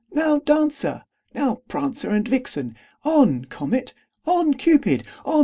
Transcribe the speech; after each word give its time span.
now, 0.11 0.39
Dancer! 0.39 1.03
now, 1.35 1.61
Prancer 1.67 2.09
and 2.09 2.27
Vixen! 2.27 2.75
On! 3.05 3.45
Comet, 3.45 3.93
on! 4.25 4.55
Cupid, 4.55 5.03
on! 5.25 5.39